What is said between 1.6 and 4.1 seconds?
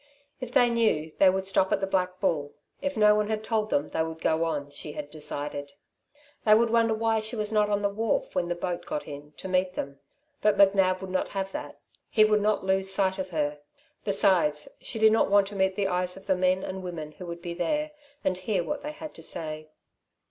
at the Black Bull; if no one had told them they